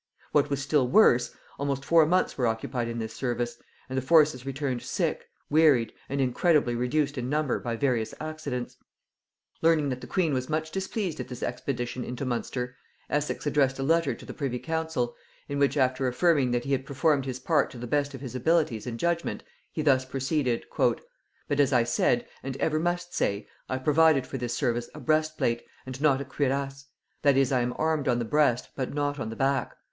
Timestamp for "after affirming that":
15.77-16.65